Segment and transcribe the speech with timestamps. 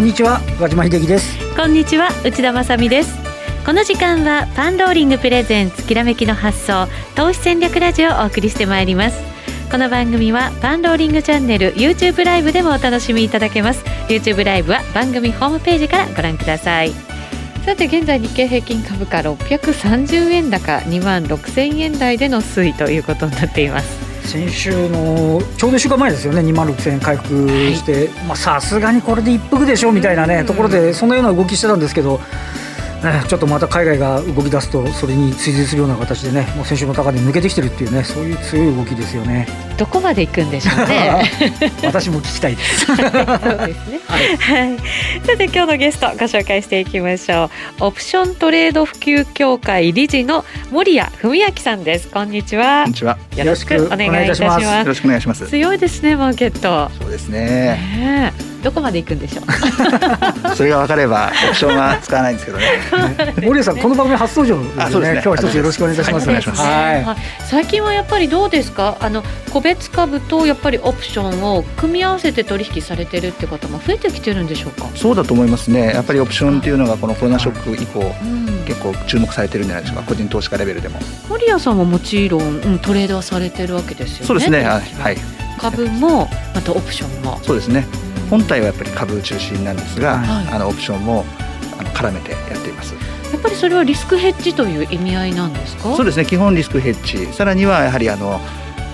[0.00, 1.54] こんにちは和島秀樹です。
[1.54, 3.18] こんにちは内田まさです。
[3.66, 9.20] この時間はパンローリングプレゼンツきらめきの発想投資戦略ラジオをお送りしてまいります。
[9.70, 13.84] この番組はパンローリングチャンネル YouTube ライブでもお楽しみいただけます。
[14.08, 16.92] YouTube ライブは番組ホームページからご覧ください。
[17.66, 28.08] さて現在日経平均株価630円高2万6000円台での推移ということになっています先週のちょうど1週間前ですよね2万6000円回復して。
[28.36, 32.20] さすがにこれで一服でしょみたいなね、ところでそのような動きしてたんですけど
[33.02, 39.46] ね、ちょっとまた海外が動き出すとそれに追随するような形でねもう先週の高値抜けてきてるっていうねそういう強い動きですよね。
[39.78, 41.22] どこまで行くんでしょうね。
[41.82, 42.84] 私も聞きたいです。
[42.84, 44.00] そうですね。
[44.06, 44.76] はい、
[45.26, 47.84] さて今日のゲストご紹介していきましょう。
[47.86, 52.08] オプショントレード普及協会理事の森谷文明さんです。
[52.08, 52.82] こんにちは。
[52.82, 53.16] こんにちは。
[53.34, 54.62] よろしくお願いいたします。
[54.62, 55.46] よろしくお願いします。
[55.46, 56.90] 強いですねマーケット。
[57.00, 57.40] そうですね。
[57.40, 59.44] ねどこまで行くんでしょう？
[60.56, 62.64] それが分かればオプションは使わないんですけどね。
[63.42, 66.34] 森谷さんこの番組初登場ですね、ね、今日は一つよろしくお願いいたします、は
[66.92, 67.16] い、はい、
[67.48, 68.96] 最近はやっぱりどうですか？
[69.00, 74.88] あの個別株とやっぱりオプションを組み合わせて取引されてるって方も増えてきてるんでしょうか？
[74.94, 75.92] そうだと思いますね。
[75.94, 80.04] やっぱりオプションっていうのがこのコロナショック以降、うん、結構注目されてるんじゃないでしょうか。
[80.08, 80.98] 個人投資家レベルでも。
[81.28, 84.78] 森谷さんももちろん、うん、トレードはされてるわけですよねそうですねは
[85.10, 85.16] い
[85.58, 87.86] 株もまたオプションもそうですね
[88.30, 91.24] 本体はやっぱり株中心なんですが、はい、あのオプションも
[91.78, 92.94] あの絡めてやっています。
[93.32, 95.94] やっぱりそれはリスクヘッジという意味合いなんですか？
[95.94, 96.24] そうですね。
[96.24, 98.40] 基本リスクヘッジ、さらにはやはりあの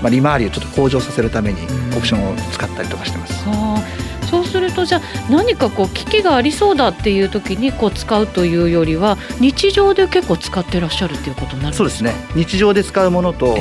[0.03, 1.61] まあ利回りをちょっと向上させるために
[1.97, 3.48] オプションを使ったりとかしてます。
[3.48, 12.13] はあ、そうするとじゃあ何かこう危機がありそうだっていう時にこう使うというよりは日常で結構使ってらっしゃるっていうことになるそうですね。
[12.35, 13.57] 日常で使うものと、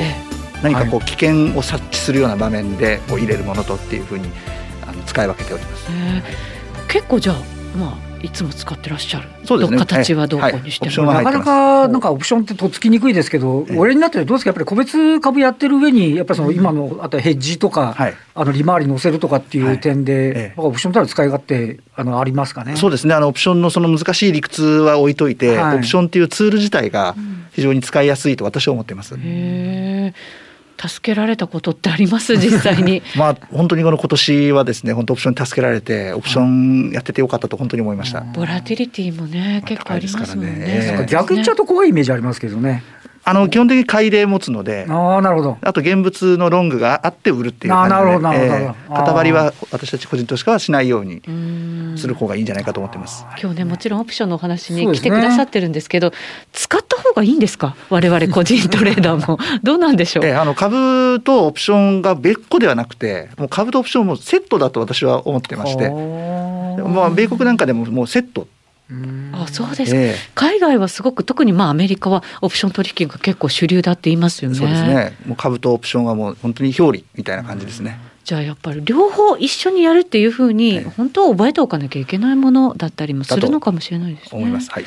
[0.62, 4.28] 何かこう危険を察知するような場面でこう入れるものとっていうふうに
[5.06, 5.86] 使い分けております。
[6.88, 7.36] 結構じゃあ
[7.78, 9.28] まあいつも使ってらっしゃる。
[9.44, 9.78] そうですね。
[9.78, 22.76] 形はどこにしても、はい、なかなかなんかオプションってとっつきにくいですけど、俺になってどうですかやっぱり個別株やってる上にやっぱりその今のあとヘッジとか、はい、あの利回り乗せるとかっていう点で、はい、オプションとの使い勝手あのありますかね？
[22.76, 23.14] そうですね。
[23.14, 27.14] あのオプションのその難しい理屈は置いといて、オプションっていうツール自体が
[27.52, 29.14] 非常に使いやすいと私は思っています。
[29.14, 30.14] へえ。
[30.78, 32.36] 助けられたことってあります？
[32.38, 33.02] 実際に。
[33.16, 38.20] まあ本当にこの今年はですね本当オプションに助けられてオプションやっててよかったと本当に思いました。
[38.20, 42.82] ボラティリティもね結構ありますもんね、ね、逆言っちゃうと怖いイメージありますけどね
[43.28, 45.58] あの基本的に買いで持つので、あなるほど。
[45.60, 51.20] あと現物のロングがあって売るっていう感じで、なるほどなるほど、えー、りは私たち個人投資家はしないように
[51.98, 53.26] する方がいいんじゃないかと思ってます。
[53.42, 56.16] 今日ねもちろんオプションのお話に来てくださってるんですけど、ね、
[56.52, 57.74] 使った方がいいんですか？
[57.90, 59.38] 我々個人トレーダーも。
[59.64, 60.24] どうなんでしょう？
[60.24, 68.46] えー、あの株とオプションが別個ではなくて、もう株とオプションもセットだと私は思ってまして、まあ米国なんかでももうセット
[69.32, 74.56] あそうですか、えー、海外はすごく特にまあアメリカはオプション取引が結構主流だって言いますよね。
[74.56, 75.16] そうですね。
[75.26, 77.98] もう株とオプションはもう本当に表裏みたいな感じですね。
[78.22, 84.38] じゃあやっぱり両方一緒にやるっていうふうに、本当は覚えておかなきゃいけないものだったりもするのかもしれないですね。
[84.38, 84.70] 思います。
[84.70, 84.84] はい。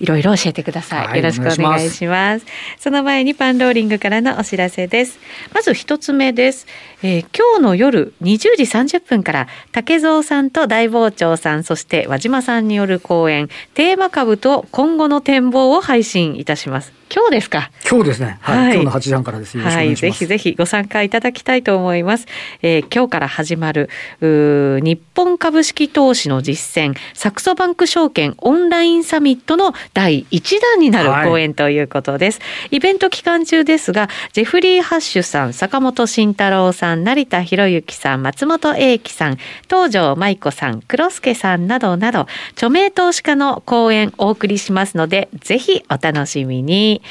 [0.00, 1.06] いろいろ教えてください。
[1.08, 2.46] はい、よろしくお願いします
[2.78, 5.18] その前にパンローリングからのお知らせです。
[5.52, 6.66] まず一つ目です。
[7.02, 17.01] えー、今日の夜20時30分から竹蔵さんと大傍聴さんそして和島さんによる講演テーマ株と今後の展望を配信いたします。
[17.14, 17.70] 今日ですか？
[17.88, 18.38] 今日ですね。
[18.40, 18.58] はい。
[18.58, 19.58] はい、今日の8時半からです。
[19.58, 19.94] はい。
[19.94, 22.26] ぜひぜひご参加いただきたいと思います。
[22.62, 23.90] えー、今日から始まる
[24.20, 32.40] 日本株式投資の実践サクソバンク証券オンラインサミットの第1弾になる講演ということです。
[32.40, 39.36] はい、イベント期間中ですが、ジェフリー・ハッシュさん、坂本慎太郎さん、成田博之さん、松本英樹さん、
[39.68, 47.01] 東條舞子さん、黒助さんなどなど、著名投資家の講演お送りしますので、ぜひお楽しみに。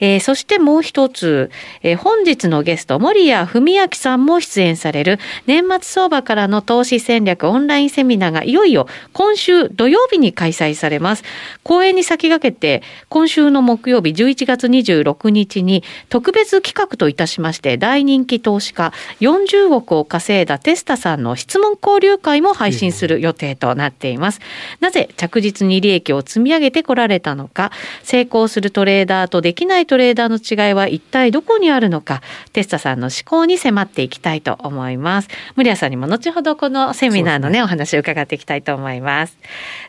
[0.00, 1.50] えー、そしてもう一つ、
[1.82, 11.24] えー、本日のゲスト、森谷文明さんも出演される年末相場からの投資戦略オンラインセミナーがいよいよ今週土曜日に開催されます。
[11.62, 24.40] 講演に先駆けて、今週の木曜日11月26日に特別企画といたしまして、大人気投資家40億を稼いだテスタさんの質問交流会も配信する予定となっています。
[24.80, 32.22] なぜ着実に利益を積み上げてこられたのか、成功するトレーダーとできないトレーダーの違いは一体どこにあるのか、
[32.52, 35.28] テスタさんの思考に迫っていきたいと思います。
[35.56, 39.36] 森谷さんにも後ほどこのセミナーのね、ねお話を伺っていきたいと思います。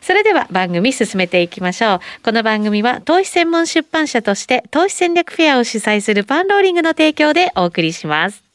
[0.02, 2.00] それでは番組進めていきましょう。
[2.22, 8.49] この番組は投資専門出版社として投資戦略フェアを主催するパンローリングの提供でお送りします。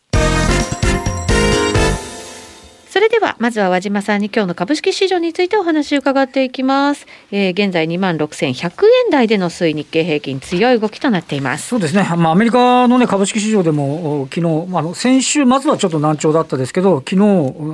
[2.95, 11.68] それではまずは和島さんに今日の株式市場についてお話を伺っていきます、えー、現在2万6100円台での推移日経平均強い動きとなっています。
[11.68, 17.18] そうですね、まあ、アメリカの、ね、株式市場でも昨日、まあ、先週末はちょっと難聴だったですけど昨日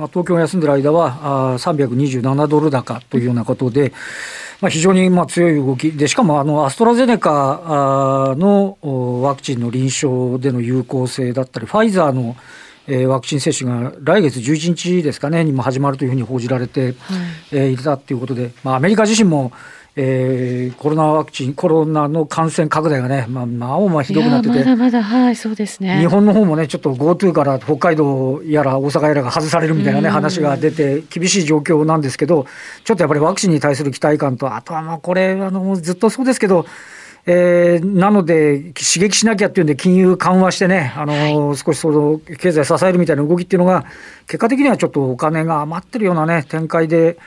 [0.08, 3.92] 東京が休んでる間はあ327ドル高というようなことで、
[4.60, 8.76] まあ、非常にまあ強い動きでしかもあのアストラゼネカの
[9.22, 12.34] ワクチンの臨床での有効性だったりファイザーの
[12.86, 16.94] えー、ワクチン接種が来月11日ですかねにも始まるというふうに報じられて、はい、
[17.52, 19.52] えー、いたということで、まあ、アメリカ自身も、
[19.94, 25.98] えー、コロナワクチン、コロナの感染拡大がね、まあ、まあ、まあひどくなってて、まだまだ、はい、そうですね。
[26.00, 32.46] 日本の方もね、ちょっと GoTo から北海道やら大阪やらが外されるみたいなね、話が出て、厳しい状況なんですけど、
[32.84, 36.64] ちょっとやっぱりワクチンに対する期待感と、あとはまあこれ、あのずっとそうですけど、
[37.24, 41.12] えー、なので、刺激しなきゃっていうんで、金融緩和してね、あの、
[41.48, 43.84] はい、少しその経済支えるみたいな動きっていうのが、
[44.26, 47.18] 結果的にはちょっとお金が余ってるようなね、展開で、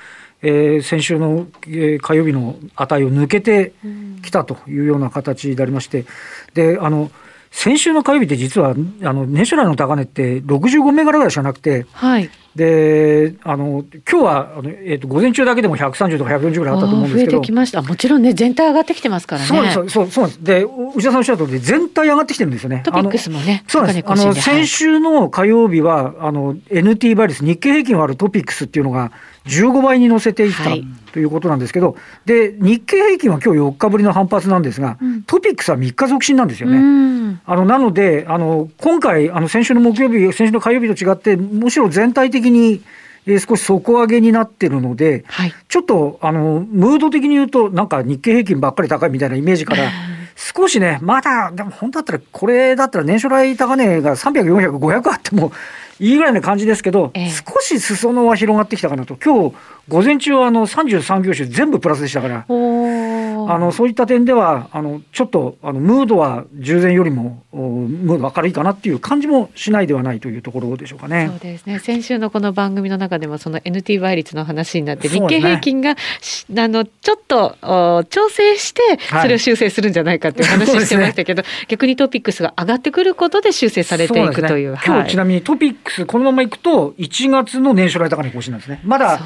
[0.42, 3.74] えー、先週の、えー、火曜日の値を抜けて
[4.21, 6.06] きたというような形でありまして、
[6.53, 7.09] で、あの、
[7.51, 12.30] 先週の火曜日って実は、あの、年初来の高値って65銘柄ぐらいしかなくて、はい。
[12.56, 17.31] で、あの、今日は、あの、えっ、ー、と、午前中だけでも130とか140ぐらいあったと思うんですけど。
[17.31, 17.81] 増えてきました。
[17.81, 19.48] もちろんね、全体上がってきてますからね。
[19.74, 20.44] そうそう、そうです。
[20.44, 22.81] で、内田さんおっしゃる通り、全体上がってきてるんですよね。
[22.86, 23.66] トピックスもね。
[23.68, 24.04] そうです。
[24.06, 29.12] あの、先週の火曜日は、あの、NT 倍率、日経平均割るトピックスっていうのが
[29.48, 30.69] 15倍に乗せていった。
[30.69, 37.40] はいということなんですけど、で、日経平均は今日4日ぶりの反発なんですが、うん、トピックスは3日続伸なんですよね。
[37.46, 42.81] あの、なので、あの、今回、あの、先週の木曜日、先週の火曜日と違って、むしろ全体的に、
[43.25, 49.92] えー、少し底上げになってるので、はい、ちょっと、あの、ムード的に言うと、なんか日経平均ばっかり高いみたいなイメージから、
[50.36, 55.51] 少しね、まだ、でも本当だったら、これだったら年初来高値が300、400、500あっても
[56.00, 59.15] いいぐらいな感じですけど、えー、少し裾野は広がってきたかなと。
[59.15, 59.56] 今日、
[59.88, 62.45] 午前中はあの33業種全部プラスでしたから、
[63.50, 71.27] あのそういった点では、あのちょっとあのムードは従前よりもムード明るいかなっていう感じもしないではないというところでしょうかね。
[71.30, 71.80] そうですね。
[71.80, 75.95] 先週のこの番組の中でも、その NT 倍率の話になって、日経平均が、
[76.50, 78.81] ね、あのちょっと調整して、
[79.21, 84.71] それを修正するんじゃないかっていう話してましたけど、はいね、逆にトピックスが上がってくることで修正されていくという。
[84.71, 88.81] うね、今日ちなみにトピックス、このままいくと、1月の年初来高値更新なんですね。
[88.83, 89.19] まだ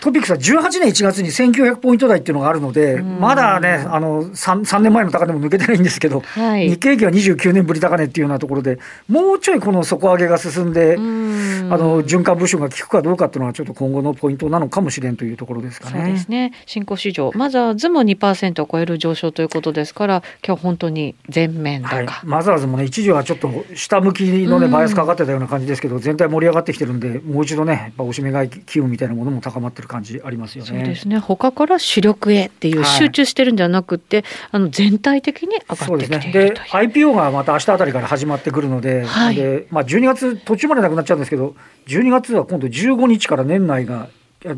[0.00, 8.78] トピックスは18年1月に1900ポイント台っていうのがあるので、まだね、あの 3, 3年前の高値も抜けてないんですけど、はい、日経平均は29年ぶり高値っていうようなところで、
[9.08, 16.00] もうちょいこの底上げが進んで、あの循環部署が効くかどうかっていうのは、ちょっと今後のポイントなのかもしれんというところですかね。
[16.00, 16.52] そうですね。
[16.66, 30.70] 新興市場、まずはズも2%を超える上昇ということですから、今日本当に全面高、はい、マザーズもね、一時はちょっと下向きのね、バイアスかかってたような感じですけど、全体盛り上がってきてるんで、もう一度ね、やっぱおしめ買い機運みたいなものも高まってる感じありますよね。
[30.70, 31.18] そうですね。
[31.18, 41.54] 他から主力へっていう集中してるんじゃなくて、はい、あの全体的に上がってきているとね、IPO がまた明日あたりから始まってくるので,、はい、でまあ、12月途中までなくなっちゃうんですけど
[41.86, 44.08] 12月は今度15日から年内が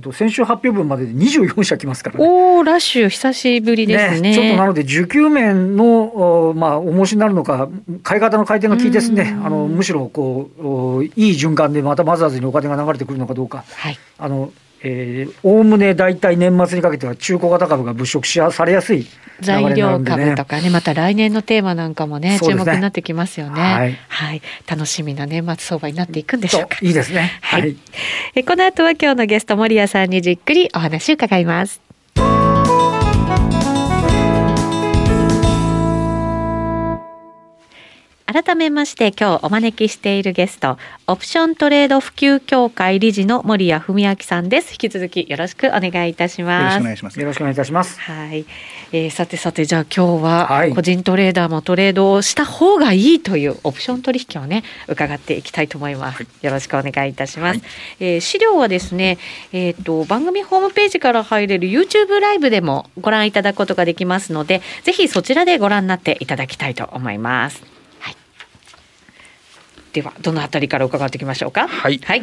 [0.03, 7.69] と先週発表分までで24社来ますから、ね、おおラッシュ久しぶりですね、ね、ちょっとなので需給面のまあ重しになるのか
[8.03, 10.51] 買い方の回転が効いてですねあのむしろこ
[10.99, 14.53] ういい循環でまたマザーズにお金が流れてくるのかどうか、はい、あの
[15.43, 19.07] おおむね大体年末にかけては中古型株が物色しされやすい、ね、
[19.41, 27.39] 材料株とかねまた来年のテーマなんかもね、ね、注目になってきますよね、はい、はい、楽しみな年末相場になっていくんでしょうかいいですね。
[27.43, 27.77] はい、
[28.35, 31.90] えこの後は今日のゲスト森谷さんにじっくりお話を伺います
[38.33, 44.71] 改めまして今日お招きしているゲスト、オプショントレード普及協会理事の森谷文明さんです。
[44.71, 46.79] 引き続きよろしくお願いいたします。
[46.79, 47.21] よろしくお願いします。
[47.21, 47.99] よろしくお願いいたします。
[47.99, 48.47] はい。
[48.93, 56.23] えー、さてさてじゃあ今日は個人トレーダーもトレードをした方がいいというオプション取引をね伺っていきたいと思います。
[56.23, 57.59] はい、よろしくお願いいたします。
[57.59, 57.69] はい、
[57.99, 59.19] えー、資料はですね、
[59.53, 67.70] えっ、ー、と番組ホームページから入れる YouTube ライブでもご覧いただくことができますので、ぜひそちらでご覧になっていただきたいと思います。
[69.93, 71.69] ではどのあたりから伺っていきましょうか？
[71.69, 71.99] はい。
[71.99, 72.23] はい。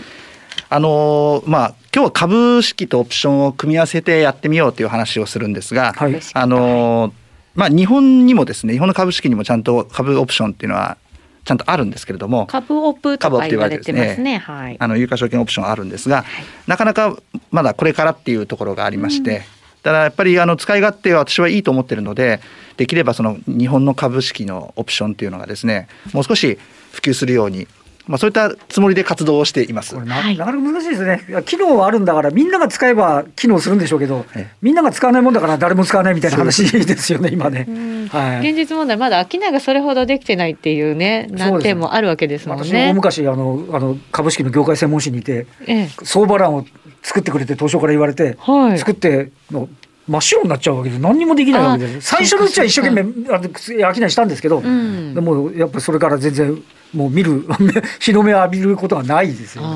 [0.70, 7.12] あのー、まあ今日は株式とオプションを組み合わせてやってみようという話をするんですが、はい、あのー、
[7.56, 10.98] まあ日本にもですね日本の株式にもちゃんと株オプションっていうのは
[11.46, 16.26] ちゃんとあるんですけれども株オプとか言われてますね、はい、あの有価証券オプションあるんですが、はい、
[16.68, 17.16] なかなか
[17.52, 19.44] まだこれからっていうところがありまして、
[19.92, 22.42] うん、ただやっぱりあの使い勝手は私はいいと思ってるので
[22.78, 26.58] できればその日本の株式のオプションっていうのがですねもう少し
[26.92, 27.68] 普及するように
[28.08, 29.96] まあ、そういったつもりで活動をしています。
[29.96, 31.44] ななかなか難しいですね。
[31.46, 34.26] 機能はあるんだからみんなが使えば機能するんでしょうけど、
[34.62, 37.68] みんなが使わないもんだから誰も使わないみたいな話ですよね今ね、
[38.10, 38.50] はい。
[38.50, 42.88] 現実問題まだ商いがそれほどできてないっていうね難点もあるわけですもんね。
[42.90, 46.66] 大昔あのあの株式の業界専門誌にいて、ええ、相場欄を
[47.08, 49.70] 作ってくれて東証から言われて、はい、作っての
[50.10, 52.10] 真っ白になっちゃうわけで何にもできないわけです。
[52.10, 57.46] 最初のうちは一生懸命あ商いしたんですけど、うん、でもやっぱりそれから全然もう見る
[58.00, 59.68] 日の目を浴びることはないですよ、ね。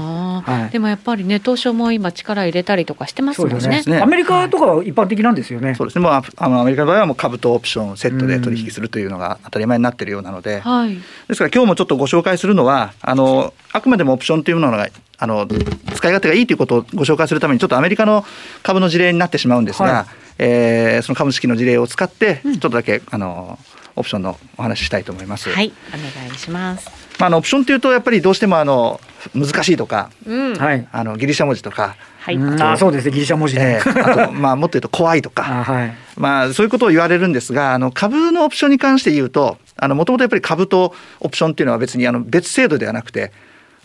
[0.46, 6.04] はい、でもやっぱりね東証も今力入れたりとかしてますもんね、ね、アメリカとかは一般的なんですよね、そうですね。
[6.04, 10.96] もうあのアメリカの場合はもう株とオプションセットで取引するというのが当たり前になっているようなので、はい、
[11.28, 14.88] ですから今日もちょっとご紹介するのはあのあくまでもオプションというものが
[15.18, 18.26] あの使い勝手がいいということをご紹介するためにちょっとアメリカの
[18.64, 20.06] 株の事例になってしまうんですが、はい、
[20.40, 23.60] えー、その株式の事例を使ってちょっとだけ、うん、あの
[23.96, 25.50] オプションのお話ししたいと思います。
[25.50, 27.01] はい、お願いします。
[27.20, 29.00] まあ、あのオプションというとやっぱりどうしてもあの
[29.36, 33.12] 難しいとか、うん、あのギリシャ文字とか、はい、あそうですね。
[33.12, 35.44] ギリシャ文字ね、えー、あとまあもっと言うと怖いとか。
[35.64, 43.32] はい、まあそういうことを言われるんですがあの株のオプションに関して言うともともとやっぱり株とオプションっていうのは別にあの別制度ではなくて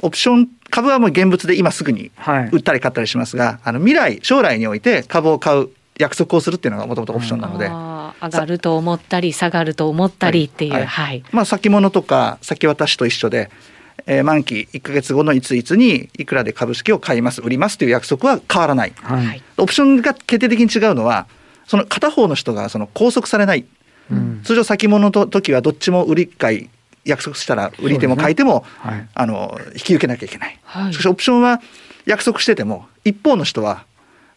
[0.00, 2.10] オプション株はもう現物で今すぐに
[2.52, 5.68] 売ったり買ったりしますが、はい、あの未来将来において株を買う
[5.98, 13.50] 約束をするっていうのがもともとオプションなので、上がると思ったり下がると思ったりっていう、はい、はい、まあ先物とか先渡しと一緒で、
[14.06, 21.26] えー、満期1か月後のいついつにいくらで株式を買います売りますという約束は変わらない、はい、オプションが決定的に違うのは
[21.66, 23.64] その片方の人がその拘束されない、
[24.10, 26.70] うん、通常先物の時はどっちも売り買い
[27.04, 28.90] 約束したら売り手も買い手も、ね。
[28.90, 31.60] はい、あの引き受けなきゃいけない、はい、しかしオプションは
[32.04, 33.84] 約束してても一方の人は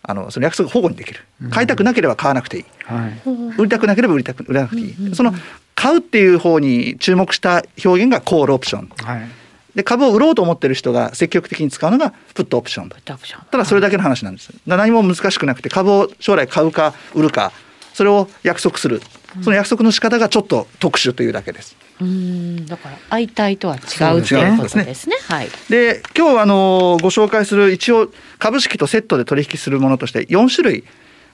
[0.02, 1.20] あのその約束保護にできる。
[1.52, 3.22] 買いたくなければ買わなくていい、はい、
[3.58, 5.34] 売りたくなければ売りたく売らなくていい、うんうん、その
[5.76, 9.30] 買うっていう方に注目した表現がコールオプション、はい、
[9.76, 12.90] で株を売ろうと思ってる人が積極的に使うのがプットオプション。
[12.90, 17.52] ただそれだけの話なんです、何も難しくなくて株を将来買うか売るか
[17.94, 19.02] それを約束する
[19.42, 21.76] その約束の仕方がちょっと特殊というだけです。
[22.02, 25.16] うんだから相対とは違うということですね。
[25.28, 25.50] はい。
[25.70, 28.10] で今日あのご紹介する一応
[28.40, 30.84] 株式とセットで取引するものとして4種類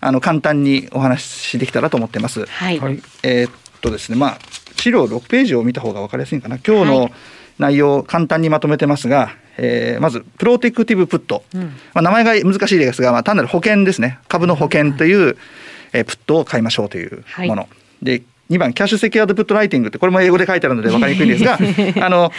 [0.02, 2.46] あの簡単にお話しできたらと思ってます。
[2.46, 2.78] はい。
[3.24, 4.40] えー、っとですねまあ
[4.78, 6.58] 資料6ページを見た方が分かりやすいかな。
[6.58, 7.12] 今日の
[7.60, 14.20] 内容を簡単にまとめてますが、えー、まずプロテクティブプット、うん、まあ名前が難しいですが、まあ単なる保険ですね。
[14.28, 15.38] 株の保険という、うん、
[15.94, 17.62] えー、プットを買いましょうというもの。
[17.62, 21.58] はいで2番キャッシュセキュアードプットライティングってこれも英語で書いてあるので分かりにくいんですが
[22.06, 22.32] あの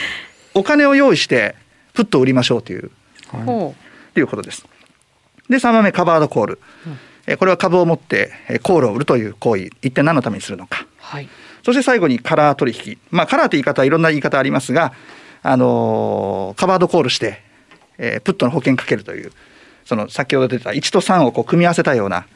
[0.55, 1.57] お金を用意して
[1.93, 2.91] プットを売りましょうという、
[3.33, 4.65] はい、ということです。
[5.51, 6.61] で3番目カバードコール、
[7.27, 8.33] うん、これは株を持って
[8.63, 11.29] コールを売るという行為一体何のためにするのか、はい、
[11.65, 12.99] そして最後にカラー取引。
[13.11, 14.93] まあカラーという言い方はいろんな言い方ありますが、
[15.43, 17.43] あのー、カバードコールして、
[17.99, 19.33] えー、プットの保険かけるという
[19.87, 22.27] その先ほど出た1と3をこう組み合わせたような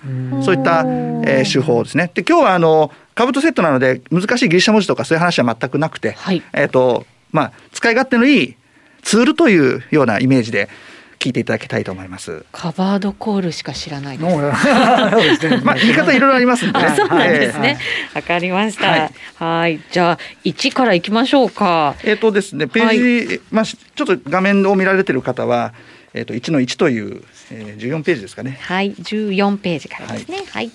[0.43, 0.85] そういった、
[1.27, 2.11] えー、手法ですね。
[2.15, 8.57] で今日はあの株とセットなので難しいギリシャ文字とかそういう話は全くなくて、はい、えっ、ー、とまあ使い勝手のいい
[9.03, 10.69] ツールというようなイメージで
[11.19, 12.45] 聞いていただきたいと思います。
[12.53, 14.31] カバードコールしか知らないです。
[15.65, 16.95] まあ言い方いろいろありますんでね。
[16.97, 17.79] そうなんですね。
[18.15, 19.11] わ、かりました。
[19.35, 19.81] はい。
[19.91, 21.97] じゃあ一からいきましょうか。
[22.05, 25.75] えっ、とですね、ページ、まあちょっと画面を見られてる方は。
[26.15, 28.59] えー、と1の1という、えー、14ページですかね。
[28.63, 30.39] はい、14ページからですね。
[30.39, 30.71] はい、はい、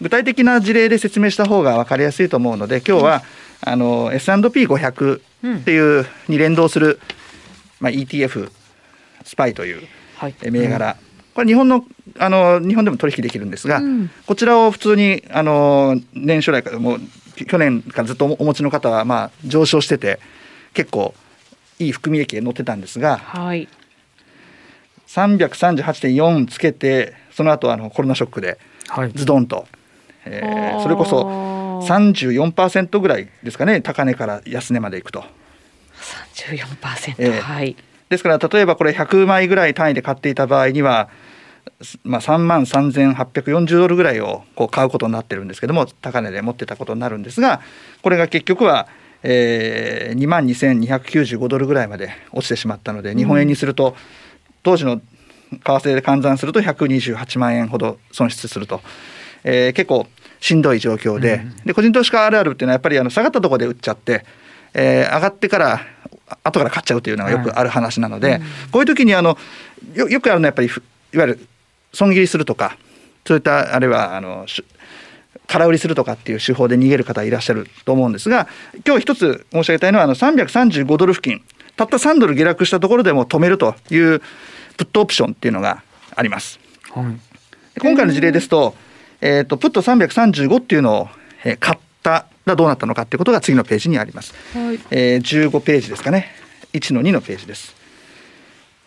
[0.00, 3.22] 具体的な事例で説明した方が分かりやすいと思うので今日は、
[3.66, 5.20] うん、あの S&P500
[5.60, 7.00] っていうに連動する、
[7.80, 8.50] まあ、ETF
[9.24, 9.86] スパイという
[10.50, 10.96] 銘柄、はい、
[11.34, 11.84] これ日本の
[12.18, 17.00] あの日本でも取引できるんですが、うん、こちらを普通にあの年初来からもう
[17.46, 20.20] 去年からずっとお持ちの方はまあ上昇してて
[20.74, 21.14] 結構
[21.80, 23.68] いい含み益が載ってたんですが、はい、
[25.14, 28.58] 338.4つけてその後あのコロナショックで
[29.14, 29.66] ズドンと、はい、
[30.26, 31.22] えー、それこそ
[31.86, 35.24] 34%ぐらいですかね高値から安値までいくと。
[35.94, 37.76] 34%、えー、はい。
[38.08, 41.08] ですから例えばこれ100枚ぐらい単位で買っていた場合には、
[42.02, 47.60] まあ、3万3840ドルぐらいをこう買うことになってるんですけども高値で持ってたことになるんですが
[48.02, 48.88] これが結局は、
[49.22, 54.24] えー、2万2295ドルぐらいまで落ちてしまったので日本円にすると、うん
[54.64, 55.02] 当時の為
[55.62, 58.80] 替で換算すると128万円ほど損失すると、
[59.44, 60.08] えー、結構
[60.40, 61.36] しんどい状況で。
[61.36, 64.24] うん、で個人投資家あるあるっていうのはやっぱりあの下がったところで売っちゃって、
[64.72, 65.80] えー、上がってから
[66.42, 68.42] 後から買っちゃうというのがよくある話なので、はい
[68.72, 69.38] こういう時にあの
[69.94, 70.70] よよくあるのはやっぱりい
[71.16, 71.46] わゆる
[71.92, 72.76] 損切りするとか
[73.26, 74.46] そういったあるいはあの
[75.46, 78.48] 空売りするとかっていう手法で逃げる方いらっしゃると思うんですが
[78.86, 81.42] 今日一つ申し上げたいのはあの335ドル付近
[81.76, 84.20] たった3ドル下落したところでも止めるという
[84.76, 85.82] プットオプションっていうのが
[86.14, 86.60] あります。
[86.92, 88.74] はい、今回の事例ですと、
[89.20, 91.08] えーと、プット335っていうのを、
[91.44, 94.34] えー、買ったらどうなったのかっていうことが次のページにあります。
[94.52, 96.28] はい、えー、15ページですかね。
[96.72, 97.74] 1の2のページです。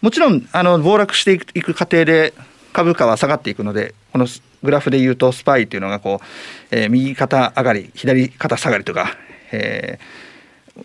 [0.02, 2.34] もちろんあの暴落していく過程で
[2.72, 4.28] 株価は下がっていくのでこの
[4.62, 6.26] グラフでいうとスパイというのがこう、
[6.70, 9.18] えー、右肩上がり左肩下がりとか、
[9.52, 10.27] えー、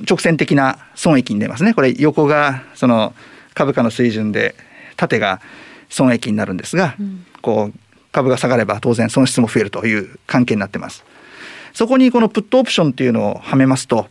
[0.01, 3.15] 直線的な損益に出ますねこれ横がその
[3.55, 4.55] 株価の水準で
[4.97, 5.41] 縦が
[5.89, 7.79] 損益になるんですが、うん、こう
[8.13, 11.05] 株が下がれば当然損失も増えるという関係になってます。
[11.73, 14.07] そこにこのプットオプションっていうのをはめますと、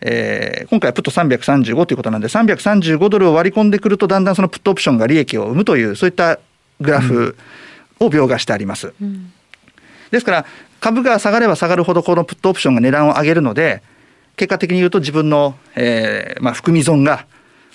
[0.00, 6.38] えー、今回はプット335ということなんで335ドルを割り込んでくるとだんだんそのプットオプションが利益を生むというそういった
[6.80, 7.36] グラフ
[7.98, 8.94] を描画してあります。
[9.00, 9.32] うん、
[10.12, 10.46] ですから
[10.80, 13.82] 株が下がれば下がるほどこのプットオプションが値段を上げるので
[14.36, 17.26] 結果的に言うと自分の、えーまあ、含み損が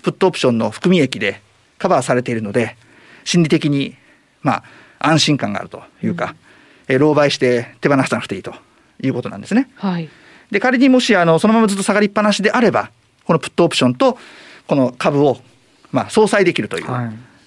[0.04, 1.42] プットオプションの含み益で
[1.78, 2.76] カバーされているので
[3.24, 3.96] 心理的に
[4.42, 4.64] ま
[5.00, 6.36] あ安心感があるというか、
[6.88, 8.54] うん、えー、狼狽して手放さなくていいと
[9.02, 9.70] いうことなんですね。
[9.76, 10.10] はい、
[10.52, 12.92] で仮にもしあのそのままずっと下がりっぱなしであれば
[13.26, 14.18] このプットオプションと
[14.68, 15.38] この株を
[15.92, 16.86] まあ相殺できるという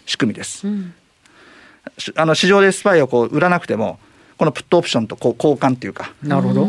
[0.07, 0.67] 仕組みです。
[0.67, 0.95] はいうん。
[2.17, 3.99] あの市場でスパイをこう売らなくても
[4.37, 6.13] このプットオプションとこう交換っていうか。
[6.23, 6.67] なるほど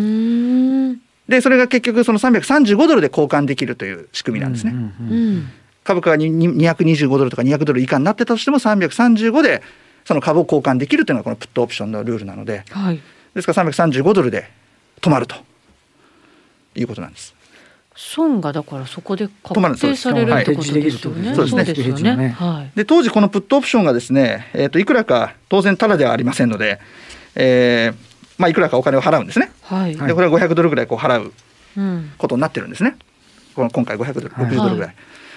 [1.29, 4.71] でそれが結局その335ドルで交換できるという仕組みなんですね。
[4.71, 5.49] うんうんうん、
[5.83, 9.61] 株価が225ドルとか200ドル以下になってたとしても335で
[10.05, 12.99] その株を交換できるというのがこのプットオプションのルールなので、はい、
[13.35, 14.49] ですから335ドルで
[15.01, 15.35] 止まると
[16.73, 17.35] いうことなんです。
[17.95, 21.35] 損がだからそこで確定されるってことですよね。
[21.35, 22.29] そうですね。
[22.29, 22.71] はい。
[22.75, 26.79] で当時このプットオプションがですね、えっ、ー、といくらか当然ただではありませんので、
[27.35, 28.08] えー、
[28.39, 29.51] まあいくらかお金を払うんですね。
[29.63, 29.95] はい。
[29.95, 31.33] でこれは500ドルぐらいこう払う
[32.17, 32.97] ことになってるんですね。
[33.53, 34.87] この今回500ドル、60ドルぐらい。
[34.87, 34.95] はい、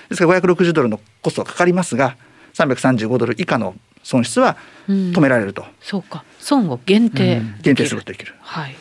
[0.09, 2.17] ですから560ドルのコストがかかりますが、
[2.55, 4.57] 335ドル以下の損失は
[4.89, 5.63] 止められると。
[5.63, 6.25] うん、そうか。
[6.39, 8.35] 損を限定、うん、限定することできる。
[8.41, 8.77] はい。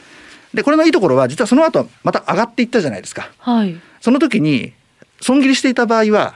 [0.54, 3.32] でこれのいいところは実はその後また上がっていったじゃないですか。
[3.40, 4.74] はい、その時に
[5.22, 6.36] 損切りしていた場合は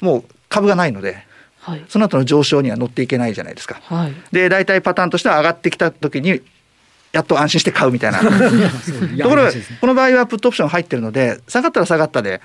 [0.00, 1.24] もう株がないので、
[1.60, 3.80] はい、その後の上昇には乗っていけないじゃないですか。
[3.84, 6.40] はい、で大体パターンとしては上がってきた時に
[7.12, 8.18] やっと安心して買うみたいな。
[8.20, 8.26] と
[9.28, 12.40] ころがこの場合はプットオプション入ってるので下がったら下がったで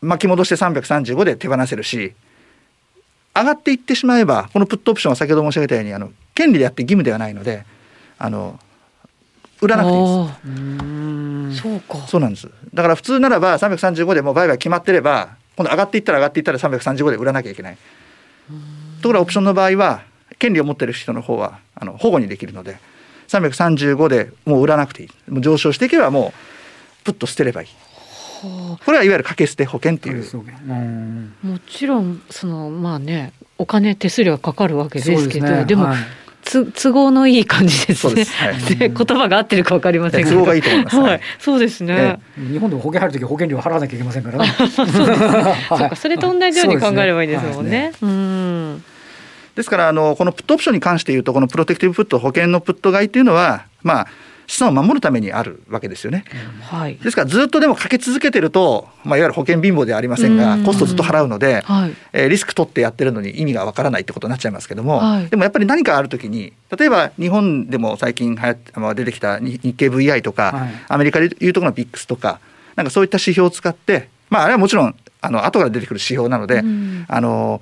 [0.00, 2.12] 巻き戻して335で手放せるし
[3.34, 7.64] 上がっていってしまえばこのプットオプションは先ほど申し上げたようにあの権利であって義務ではないので
[8.18, 8.58] あの
[9.60, 10.02] 売らなくていい
[11.50, 11.62] です。
[11.62, 12.06] そうか。
[12.06, 12.48] そうなんです。
[12.74, 17.78] だから普通ならば335でも売買決まってれば今度上がっていったら上がっていったら335で売らなきゃいけない。
[19.00, 20.02] ところがオプションの場合は
[20.38, 22.78] 権利を持ってる人の方はあの保護にできるので
[23.28, 25.30] 335でもう売らなくていい。
[25.30, 26.32] もう上昇していけばも
[27.00, 27.68] うプッと捨てればいい。
[28.84, 30.24] これはいわゆる掛け捨て保険っていう。
[31.42, 35.96] もちろんそのまあねお金手数料がかかるわけですけどで、ね,、も、はい
[36.46, 38.14] つ 都合のいい感じです。
[38.14, 38.24] ね。
[38.24, 40.36] はい、 言葉が合ってるかわかりませんけど。
[40.36, 40.96] 都合がいいと思います。
[40.96, 44.54] はい、そうですね、日本でも保険入るとき保険料払わなきゃいけませんからね。
[44.70, 44.86] そう
[45.88, 47.92] か、それと同じように考えればいいですもんね。
[48.00, 48.84] うん。
[49.56, 54.06] ですからあのこのプットオプションに関して言うとこのプロテクティブプット保険のプット買いっていうのはまあ
[54.46, 56.24] 資産を守るためにあるわけですよね。
[56.60, 60.36] はい、ですからずっとでもかけ続けてると、まあ、いわゆる保険貧乏ではありません。
[60.36, 72.38] がコストずっと払うので、はい、えー、リスク取ってやってるのに意味がわからないってことになっちゃいますけども、はい、でもやっぱり何かある時に例えば日本でも最近はや、まあ、出てきた日経 VI とか、はい、アメリカでいうところの VIX とか
[72.76, 76.62] なんかそういった指標を使ってまああれはもちろんあの後から出てくる指標なので、
[77.08, 77.60] あの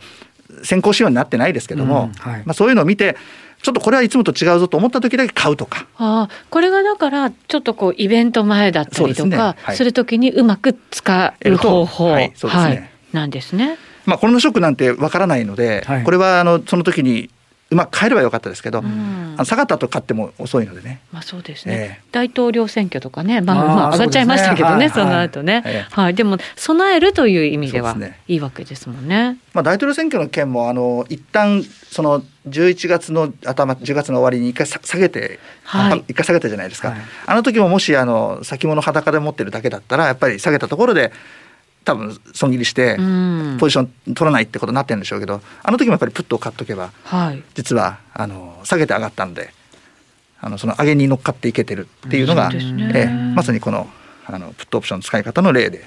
[0.62, 3.16] 先行仕様になってないですけども、はい、まあ、そういうのを見て
[3.62, 5.86] ちょっとこれはいつもと違うぞと思った時だけ買うとか。
[5.96, 13.78] あこれがだからちょっとこうイベント前だったりとかするときにうまく使う方法、はい、そうですね、なんですね。
[14.04, 17.30] まあコロナショックなんてわからないので、はい、これはあのその時に
[17.70, 21.00] うまく変えればよかったですけど、うん、下がったと買っても遅いのでね。
[21.12, 21.98] まあそうですね。
[22.02, 27.96] えー、大統領選挙とかね、まあ、まあ上がっちゃいましたけどね、そ、ね、の後ね、はい、はい、でも備えるという意味では
[28.28, 29.38] いいわけですもんね。
[29.54, 41.12] まあ大統領選挙の件もあの一旦その11月の頭10月の終わりに一回下げて、はい、一回下げたじゃないですか、はい、あの時ももしあの先物裸で持ってるだけだったらやっぱり下げたところで
[41.84, 42.96] 多分損切りして
[43.58, 49.52] ポジション取らないってことになってるんでしょうけどあの時もやっぱりプットを買っとけば、はい、実はあの下げて上がったんで
[50.40, 53.88] あのその上げに乗っかっていけてるっていうのが、ね、えまさにこの
[54.26, 55.84] あのプットオプションの使い方の例で。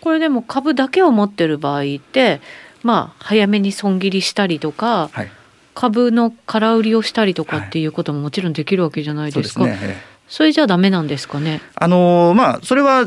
[0.00, 2.40] これでも株だけを持ってる場合って
[2.82, 5.30] まあ早めに損切りしたりとか、はい、
[5.74, 9.62] 株の空売りをしたりとかっていうことももちろんできるわけじゃないですか。
[9.62, 9.96] はい、そ、ね、
[10.28, 11.60] それじゃダメなんですかね？
[11.74, 13.06] あのまあそれは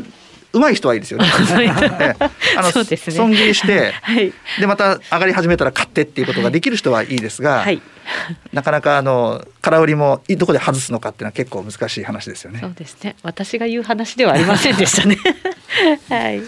[0.52, 1.26] 上手い人はいいですよね。
[2.56, 7.80] あの、ね、損切りして、はい、でまた上がり始めたら買ってっていうことができる人はいいですが、はい、
[8.52, 12.60] なかなかあの空売りもどこで外すのかっていうのは結構難しい話ですよね。
[12.60, 13.16] そうですね。
[13.22, 15.16] 私が言う話ではありませんでしたね。
[16.08, 16.42] はい。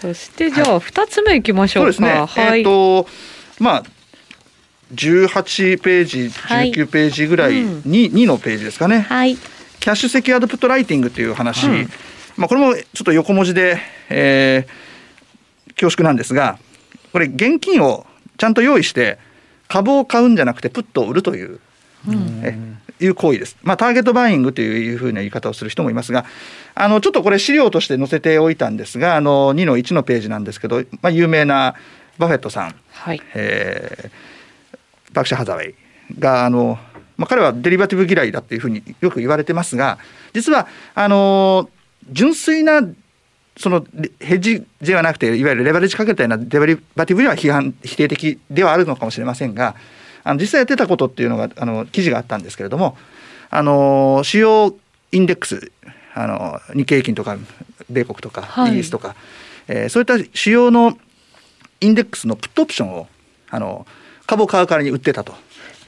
[0.00, 1.92] そしてじゃあ二つ目いきましょうか。
[1.92, 2.26] そうですね。
[2.26, 3.08] はい、えっ、ー、と
[3.58, 3.84] まあ。
[4.94, 11.90] 18ページ19ページぐらいに、はいうん、2のページですかね、はい、キャッシュセキュアドプットライティングという話、うん、
[12.40, 16.58] まあ、これもちょっと横文字で、えー、恐縮なんですが
[17.12, 18.06] これ現金を
[18.38, 19.18] ちゃんと用意して
[19.68, 21.60] 株を買うんじゃなくてプットを売るという、
[22.08, 22.58] うん、え
[22.98, 23.56] いう行為です。
[23.62, 26.26] まあ、ターゲットバイイングというふうな言い方をする人もいますが、
[26.74, 31.76] あのちょっとこれ資料として載せておいたんですが、あの2の1のページなんですけど、まあ、有名な
[32.18, 35.74] バフェットさん、はいえー、バクシャ・ハザウェイ
[36.18, 36.78] があの
[37.16, 39.98] まあ、彼はデリバティブ嫌いだっていうふうによく言われてますが
[40.32, 41.68] 実はあの
[42.10, 42.82] 純粋な
[43.56, 43.84] その
[44.20, 49.74] ヘッジではなくていわゆるレバレッジかけたようなデリバティブには批判否定的ではあるのかもしれませんが
[50.24, 52.96] あの実際やってたことっていうのがあの記事があったんですけれども
[53.50, 54.74] あの主要
[55.12, 55.72] インデックス
[56.14, 57.36] あの日経平均とか
[57.88, 59.14] 米国とか、はい、イギリスとか、
[59.68, 60.96] えー、そういった主要の
[61.80, 63.08] インデックスのプットオプションを
[63.50, 63.86] あの
[64.26, 65.34] 株を買う代わりに売ってたと。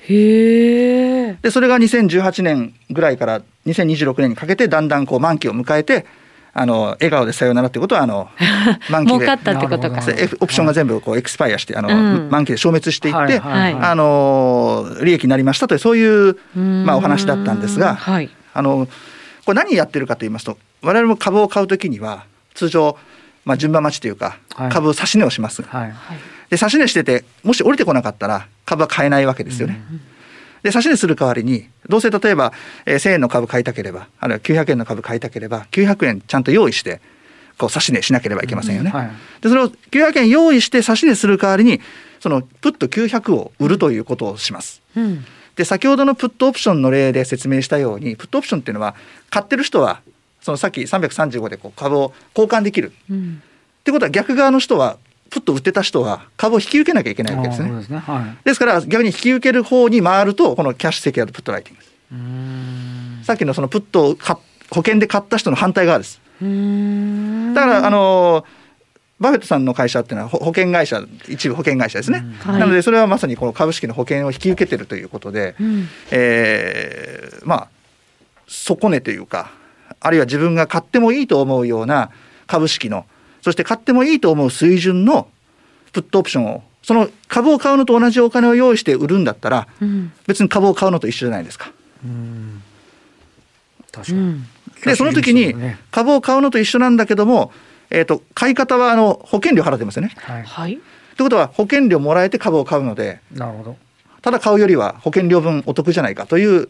[0.09, 6.07] へでそれが2018年ぐらいから2026年にかけてだんだんこう満期を迎えて
[6.55, 8.29] あの笑顔でさよならってことはあの
[8.91, 9.19] 満期で。
[9.19, 10.03] 儲かったってことか。
[10.41, 11.93] オプションが全部こうエクスパイアしてあの、う
[12.27, 18.87] ん、満期で消滅していって、はいあの利益になりましたというそういう、まあ、お話だったんですが、はい、あの
[19.45, 22.99] これ何やってるかと言いますと我々も株を買うときには通常、
[23.45, 24.37] まあ、順番待ちというか
[24.71, 25.63] 株を指し値をします。
[25.63, 25.95] はい、
[26.53, 29.83] で指し値しててもし降りてこなかったら株は買えないわけですよね。
[29.91, 30.01] うん
[30.63, 32.53] で、指し値する代わりに、どうせ例えば、
[32.87, 37.01] えー、1000円の株買いたければ、あるいは900円の株買いたければ、900円ちゃんと用意して、
[37.59, 38.93] こう指し値しなければいけませんよね。
[38.95, 39.11] うんはい、
[39.41, 41.81] で、それを900円用意して指し値する代わりに、
[42.21, 44.83] そのプット900を売るということをします。
[44.97, 45.25] うん、
[45.57, 48.95] で、先ほどのプットオプションの例で説明したように、プットオプションっていうのは、
[49.31, 50.01] 買ってる人は、
[50.43, 52.93] そのさっき335でこう株を交換できる。
[53.11, 53.43] うん、
[53.81, 54.97] ってことは逆側の人は
[55.33, 57.71] プッと売ってた人は株を引き受けなきゃいけないわけですね。
[57.71, 57.99] ですね。
[57.99, 61.83] はい、ですから逆に引き受ける方に回るとこのキャッシュセキュアドプットライティング。
[61.83, 63.27] です。
[63.27, 64.17] さっきのそのプットを
[64.71, 66.21] 保険で買った人の反対側です。
[66.39, 68.45] だからあの
[69.19, 72.59] バフェットさんの会社っていうのは保険会社一部保険会社ですね、うん。
[72.59, 77.69] なのでそれはまさにこの株式の保険を引き受けてるということで、うん、えー、まあ
[78.49, 79.53] 底値というか
[80.01, 82.11] あるいは自分が買ってもいいと思うような
[82.47, 83.07] 株式の
[83.43, 85.29] そして買ってもいいと思う水準の
[85.93, 91.73] プットオプションをその株を買うのと同じお金を用意して売るんだったら、うん、別に株を買うのと一緒じゃないですか。
[92.05, 92.63] うん。
[93.93, 94.43] 確かに、
[94.85, 95.55] でその時に
[95.91, 97.53] 株を買うのと一緒なんだけども、
[97.91, 100.13] えーと、買い方はあの保険料払ってますよね。
[100.17, 100.75] はい、
[101.17, 101.25] とい。
[101.25, 103.77] うことは保険料もらえて株を買うのでなるほど。
[104.23, 106.67] ただ買うよりは保険料分お得じゃないかという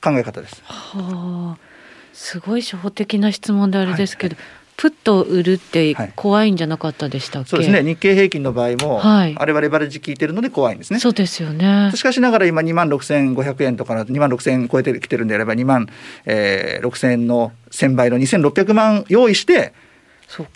[0.00, 0.62] 考え方です。
[0.64, 1.72] はあ。
[2.12, 7.84] すごい初歩的な質問であれですけど、はいはいプッと売るって怖いんじゃなかったでしたっけ、そうですね。
[7.84, 10.98] 日経平均の場合も、はい、あれはレバレッジ効いてるので怖いんですね。
[10.98, 11.92] そうですよね。
[11.94, 15.86] しかしながら今2万6500円とか2万6000円超えてきてるんであれば2万、
[16.26, 19.72] えー、6000円の1000倍の2600万用意して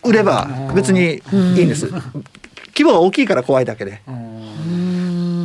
[0.03, 1.23] 売れば別に
[1.57, 1.89] いいんです、
[2.75, 4.01] 規模が大きいから怖いだけで。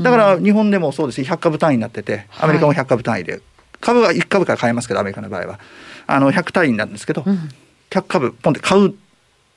[0.02, 3.41] だから日本でもそうです100株単位になっててアメリカも100株単位で、はい、
[3.80, 5.60] 株は1株から買えますけどアメリカの場合は。
[6.08, 7.52] あの100単位になるんですけど、うん
[7.92, 8.96] 100株ポンって買う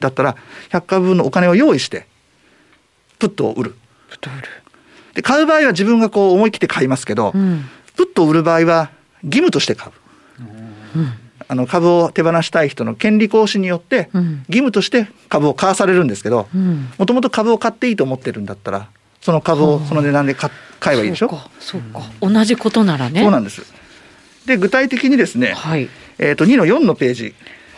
[0.01, 0.37] だったら
[0.71, 2.07] 100株分のお金を用意して
[3.19, 3.75] プットを売る。
[4.11, 4.49] プット売る。
[5.15, 7.65] で買う場合は自分がこう思い切って買いますけど、うん、
[7.97, 8.91] プットを売る場合は
[9.23, 9.93] 義務として買う。
[10.99, 11.13] うん。
[11.47, 14.09] あの株を手放したい人の権利行使によって
[14.49, 16.49] 義務として株を買わされるんですけど
[16.97, 18.89] もともと株を買っていいと思ってるんだったら
[19.21, 21.29] その株をその値段で買買えばいいでしょ？
[21.61, 23.21] そうか同じことならね。
[23.21, 23.63] そうなんです。
[24.47, 27.35] で具体的にですね、はい、えー、と2の4のページ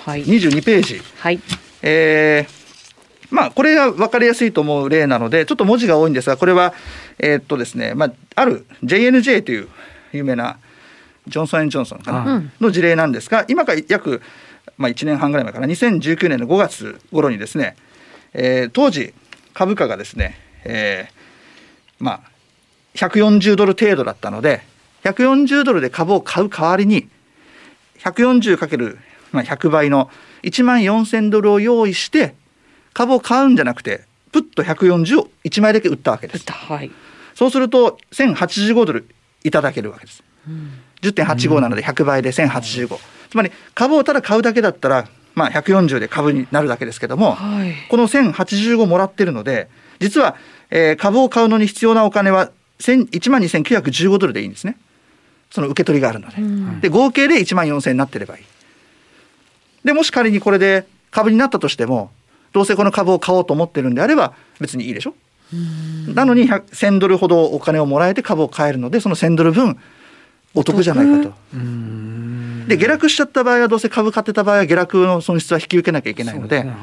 [0.06, 1.40] はい、22ページ、はい。
[1.82, 6.74] えーまあ、これが分かりやすいと思う例なのでちょっと文字が多いんですがこれは、
[7.18, 9.68] えー、っとですねまあ、ある JNJ という
[10.12, 10.58] 有名な
[11.26, 14.22] ジョンソン・ジョンソンかな、の事例なんですが今から約、
[14.78, 17.74] まあ、1年半ぐらい前から2019年の5月頃にですね、
[18.32, 19.12] えー、当時
[19.54, 22.20] 株価がですね、えー、まあ
[22.94, 24.62] 140ドル程度だったので
[25.02, 27.08] 140ドルで株を買う代わりに
[27.98, 28.98] 140×
[29.36, 30.10] まあ、100倍の
[30.42, 32.34] 1万4000ドルを用意して
[32.94, 36.50] 株を買うんじゃなくてプッと140を1枚だけ売ったわけです。
[36.50, 36.90] はい、
[37.34, 39.08] そうすると1085ドル
[39.44, 40.24] いただけるわけです。
[40.48, 40.72] うん、
[41.02, 42.98] 10.85なので100倍で1085、うん、
[43.30, 49.68] つまり株をただ買うだけだったらまあ、140で株になるだけですけども、はい、この1085もらってるので
[49.98, 50.34] 実は、
[50.70, 54.78] えー、株を買うのに必要なお金は1万2915ドルでいいんですね。
[55.50, 56.28] その受け取りがあるの
[56.80, 58.44] で,、で合計で1万4000円になってればいい
[59.86, 62.10] でもし仮にこれで株になったとしても
[62.52, 65.14] どうせこの株を買おうと思ってるんであれば別にいいでしょ？
[66.12, 69.78] なのに1000ドルほどお金をもらえて株を買えるのでその1000ドル分
[70.54, 71.34] お得じゃないかと。
[72.66, 76.58] で下落しちゃった場合はどうせ株買ってた場合は下落の損失は引き受けなきゃいけないので。
[76.58, 76.78] で、ねはい、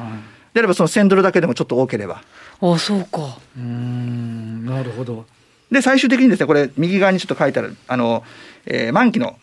[0.60, 2.22] あればその1000ドルだけでもちょっと多ければ。
[2.62, 3.38] あそうか。
[3.58, 5.26] うんなるほど。
[5.70, 8.24] で最終的にですねこれ右側にちょっと書いてあるあの、
[8.66, 9.38] えー、満期の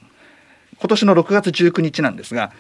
[0.79, 2.53] 今年の6月19日なんですが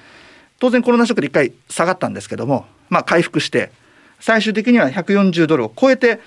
[0.60, 3.72] 当然コロナショックで1回下がったんですけども、まあ、回復して
[4.20, 6.20] 最終的には140ドルを超えて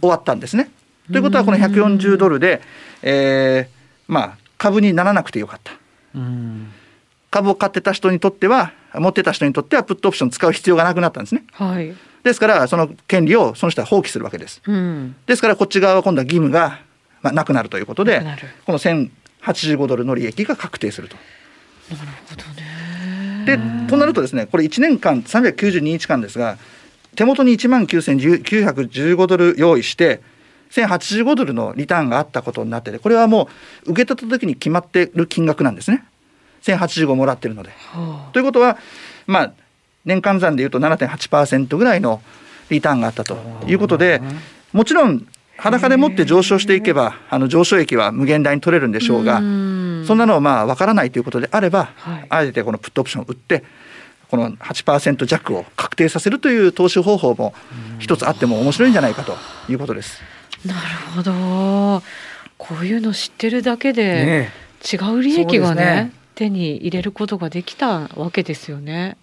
[0.00, 0.70] 終わったんですね。
[1.08, 2.62] うん、ということはこの140ドルで、
[3.02, 5.72] えー、まあ株にならなくてよかった。
[6.14, 6.72] うん
[7.30, 11.44] 株を買ってた人にとっては持ってた人にとってはプットオプション使う必要がなくなったんですね。
[11.52, 14.60] はい、ですからその権利をその人は放棄するわけです。
[14.66, 16.80] うん、ですからこっち側は今度は義務が、
[17.22, 18.24] まあ、なくなるということで
[18.66, 21.16] この1085ドルの利益が確定すると。
[21.88, 22.69] なるほどね
[23.46, 26.58] でとなるとですねこれ1年間392日間ですが
[27.16, 30.20] 手元に1万9915ドル用意して
[30.70, 33.48] 1085ドルのリターンがあったことになっててこれはも
[33.86, 36.04] う受け取った時に決まってる金額なんですね。
[36.62, 37.70] 1085もらってるので。
[37.70, 38.78] はあ、ということは
[39.26, 39.52] まあ
[40.04, 42.22] 年間算でいうと7.8%ぐらいの
[42.70, 44.22] リターンがあったということで
[44.72, 45.26] もちろん
[45.60, 53.64] 裸でもって上昇していけばあの上昇益は無限大に取れるんでしょうがそんなのはまあ分からないということであれば、はい、あえてこのプットオプションを売って
[54.30, 57.52] この8%弱を確定させるという投資方法も
[57.98, 59.36] 一つあっても面白いんじゃないかと
[59.68, 60.22] いうことです。
[60.64, 60.80] なる
[61.16, 62.02] ほど。
[62.56, 64.50] こういうの知ってるだけで
[64.92, 69.16] 違う利益がね、ね、手に入れることができたわけですよね。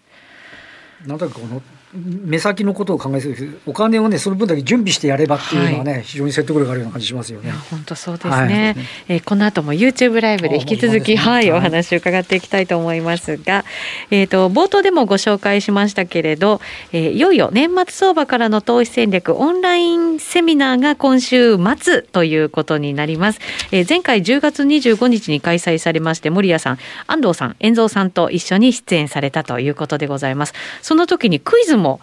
[1.05, 1.61] なんだかこの
[1.93, 7.51] 目先のことを考えすぎお金をねその分だけ準備してやればっていうのはね、はい、非常に説得力があるような感じしますよね。
[7.71, 8.33] 本当そうですね。
[8.33, 13.63] はい、えー、この後も YouTube ライブで引き続き、ね、はい、お話を伺っていきたいと思いますが、
[14.11, 16.59] えっ、ー、と冒頭でもご紹介しましたけれど、
[16.91, 23.39] えー、いよいよ年末相場からの投資戦略オンラインセミナーが今週末ということになります。
[23.71, 30.53] えー、前回10月25日に開催されまして森谷さん、安藤さん、遠蔵さんと一緒に出演されたということでございます。
[30.87, 31.99] その時にクイズも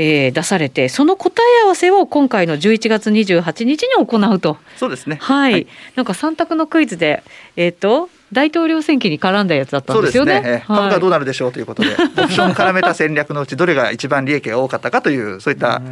[0.00, 4.56] えー、出されてその答え合わせを今回の11月28日に行うと。
[4.76, 5.18] そうですね。
[5.20, 5.66] はい、はい、
[5.96, 7.24] なんか3択のクイズで
[7.56, 10.34] えっ、ー、と大統領選挙に絡んだやつだったんですよね。
[10.34, 10.64] そうですね。
[10.68, 15.82] 株価どうなるでしょうということで、 オプション絡めた戦略のうちどれが一番利益が多かったかというそういった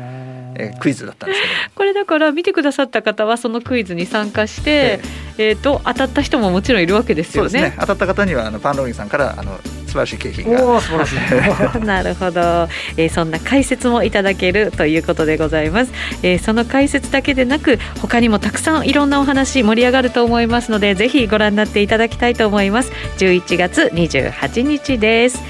[0.58, 1.52] えー、クイズだったんですけど。
[1.74, 5.00] これだから見てくださった方はそのクイズに参加して、
[5.36, 7.50] えー、えーと当たった人ももちろんいるわけですよね。
[7.50, 7.76] そうですね。
[7.80, 10.80] 当たった方にはあのパンローリンさんからあの素晴らしい景品が。
[10.80, 11.16] 素晴らしい。
[11.86, 22.92] なるほど、えー、そんな解説もいただけるということでございます、えー、その解説だけでなく他にもたくさんいろんなお話盛り上がると思いますのでぜひご覧になっていただきたいと思います。
[23.18, 25.42] 11月28日です、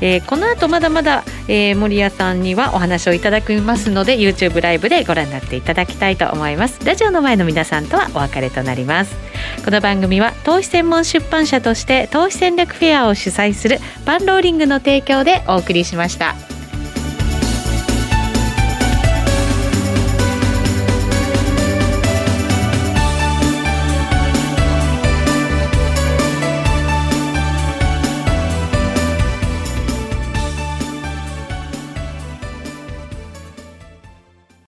[0.00, 6.84] えー、この後まだまだ、えー、森谷さんにはお話をいただきますので YouTube ライブでご覧になっていただきたいと思います。
[6.84, 9.16] ラジオの前の皆さんとはお別れとなります。
[9.64, 16.53] この番組は投資専門出版社として投資戦略フェアを主催するパンローリングの提供でお送りしました。